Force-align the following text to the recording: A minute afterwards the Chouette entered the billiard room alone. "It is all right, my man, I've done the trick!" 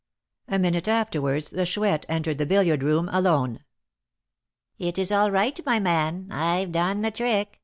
A 0.47 0.57
minute 0.57 0.87
afterwards 0.87 1.51
the 1.51 1.63
Chouette 1.63 2.07
entered 2.09 2.39
the 2.39 2.47
billiard 2.47 2.81
room 2.81 3.07
alone. 3.09 3.63
"It 4.79 4.97
is 4.97 5.11
all 5.11 5.29
right, 5.29 5.63
my 5.63 5.79
man, 5.79 6.27
I've 6.31 6.71
done 6.71 7.01
the 7.01 7.11
trick!" 7.11 7.59